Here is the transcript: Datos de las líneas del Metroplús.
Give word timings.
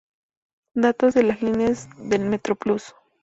Datos 0.73 1.13
de 1.13 1.21
las 1.21 1.43
líneas 1.43 1.87
del 1.99 2.21
Metroplús. 2.25 2.95